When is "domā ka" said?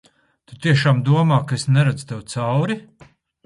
1.11-1.59